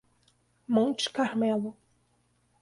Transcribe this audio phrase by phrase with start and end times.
[0.67, 1.77] Monte Carmelo